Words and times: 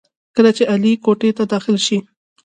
کله 0.35 0.51
چې 0.57 0.63
علي 0.73 0.93
کوټې 1.03 1.29
ته 1.37 1.43
داخل 1.53 1.77
شي، 1.85 1.97